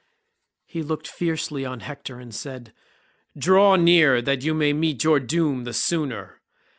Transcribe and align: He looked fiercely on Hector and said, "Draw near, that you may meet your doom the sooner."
He 0.65 0.81
looked 0.81 1.07
fiercely 1.07 1.63
on 1.63 1.81
Hector 1.81 2.19
and 2.19 2.33
said, 2.33 2.73
"Draw 3.37 3.75
near, 3.75 4.19
that 4.19 4.43
you 4.43 4.55
may 4.55 4.73
meet 4.73 5.03
your 5.03 5.19
doom 5.19 5.63
the 5.63 5.73
sooner." 5.75 6.41